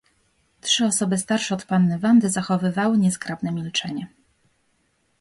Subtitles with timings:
[0.61, 4.07] "Trzy osoby starsze od panny Wandy zachowywały niezgrabne milczenie."